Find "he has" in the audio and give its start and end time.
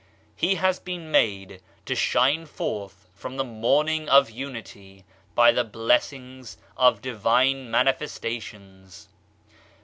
0.35-0.79